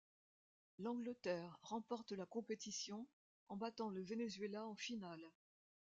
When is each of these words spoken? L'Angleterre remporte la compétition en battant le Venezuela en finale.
L'Angleterre 0.79 1.59
remporte 1.61 2.11
la 2.13 2.25
compétition 2.25 3.07
en 3.49 3.55
battant 3.55 3.91
le 3.91 4.03
Venezuela 4.03 4.65
en 4.65 4.73
finale. 4.75 5.21